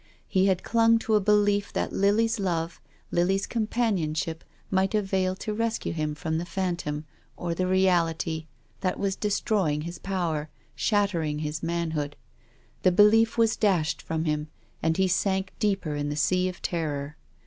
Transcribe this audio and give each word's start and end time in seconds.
He 0.27 0.47
had 0.47 0.63
clung 0.63 0.97
to 0.97 1.13
a 1.13 1.19
belief 1.19 1.71
that 1.73 1.93
Lily's 1.93 2.39
love, 2.39 2.81
Lily's 3.11 3.45
compan 3.45 3.99
ionship 3.99 4.37
might 4.71 4.95
avail 4.95 5.35
to 5.35 5.53
rescue 5.53 5.93
him 5.93 6.15
from 6.15 6.39
the 6.39 6.43
phan 6.45 6.75
tom, 6.77 7.05
or 7.37 7.53
the 7.53 7.67
reality, 7.67 8.47
that 8.79 8.97
was 8.99 9.15
destroying 9.15 9.81
his 9.81 9.99
power, 9.99 10.49
shattering 10.73 11.37
his 11.37 11.61
manhood. 11.61 12.15
The 12.81 12.91
belief 12.91 13.37
was 13.37 13.55
dashed 13.55 14.01
from 14.01 14.25
him, 14.25 14.47
and 14.81 14.97
he 14.97 15.07
sank 15.07 15.53
deeper 15.59 15.93
in 15.95 16.09
the 16.09 16.15
sea 16.15 16.49
of 16.49 16.63
terror. 16.63 17.15